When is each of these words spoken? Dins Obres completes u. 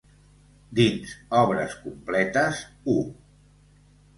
Dins 0.77 1.11
Obres 1.41 1.75
completes 1.83 2.65
u. 2.95 2.97